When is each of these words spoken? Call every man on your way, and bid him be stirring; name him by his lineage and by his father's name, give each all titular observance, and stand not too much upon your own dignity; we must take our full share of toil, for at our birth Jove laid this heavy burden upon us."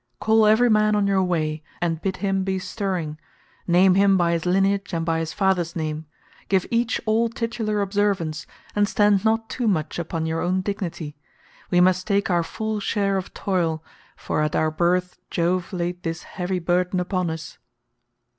Call 0.19 0.47
every 0.47 0.67
man 0.67 0.95
on 0.95 1.05
your 1.05 1.21
way, 1.23 1.61
and 1.79 2.01
bid 2.01 2.17
him 2.25 2.43
be 2.43 2.57
stirring; 2.57 3.19
name 3.67 3.93
him 3.93 4.17
by 4.17 4.31
his 4.31 4.47
lineage 4.47 4.93
and 4.95 5.05
by 5.05 5.19
his 5.19 5.31
father's 5.31 5.75
name, 5.75 6.07
give 6.49 6.65
each 6.71 6.99
all 7.05 7.29
titular 7.29 7.83
observance, 7.83 8.47
and 8.75 8.89
stand 8.89 9.23
not 9.23 9.47
too 9.47 9.67
much 9.67 9.99
upon 9.99 10.25
your 10.25 10.41
own 10.41 10.61
dignity; 10.61 11.15
we 11.69 11.79
must 11.79 12.07
take 12.07 12.31
our 12.31 12.41
full 12.41 12.79
share 12.79 13.15
of 13.15 13.31
toil, 13.35 13.83
for 14.15 14.41
at 14.41 14.55
our 14.55 14.71
birth 14.71 15.19
Jove 15.29 15.71
laid 15.71 16.01
this 16.01 16.23
heavy 16.23 16.57
burden 16.57 16.99
upon 16.99 17.29
us." 17.29 17.59